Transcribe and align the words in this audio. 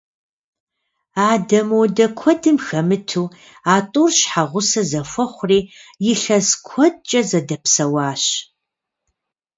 Адэ-модэ 1.31 2.05
куэдым 2.19 2.57
хэмыту, 2.65 3.25
а 3.73 3.75
тӏур 3.91 4.11
щхьэгъусэ 4.17 4.81
зэхуэхъури, 4.89 5.59
илъэс 6.11 6.47
куэдкӏэ 6.67 7.21
зэдэпсэуащ. 7.29 8.23